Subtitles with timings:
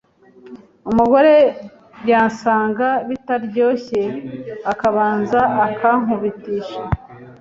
[0.89, 1.35] umugore
[2.09, 4.01] yasanga bitaryoshye
[4.71, 6.79] akabanza akankubitisha